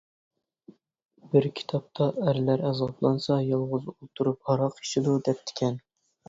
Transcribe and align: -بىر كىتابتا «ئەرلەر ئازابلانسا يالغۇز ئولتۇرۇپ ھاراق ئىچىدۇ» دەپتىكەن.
-بىر 1.25 1.47
كىتابتا 1.59 2.07
«ئەرلەر 2.23 2.63
ئازابلانسا 2.69 3.37
يالغۇز 3.49 3.87
ئولتۇرۇپ 3.93 4.51
ھاراق 4.53 4.83
ئىچىدۇ» 4.87 5.15
دەپتىكەن. 5.31 5.79